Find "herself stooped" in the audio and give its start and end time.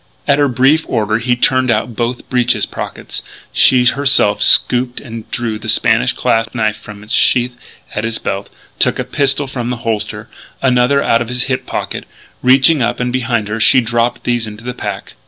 3.85-4.99